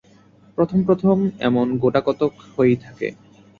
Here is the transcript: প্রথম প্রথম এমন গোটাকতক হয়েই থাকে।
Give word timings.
প্রথম 0.57 0.79
প্রথম 0.87 1.17
এমন 1.39 1.67
গোটাকতক 1.83 2.31
হয়েই 2.47 2.77
থাকে। 2.85 3.07